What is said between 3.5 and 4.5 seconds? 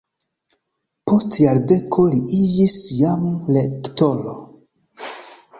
rektoro.